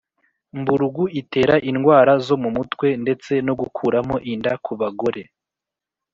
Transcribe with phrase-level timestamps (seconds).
[0.59, 5.23] Mburugu itera indwara zo mu mutwe, ndetse no gukuramo inda ku bagore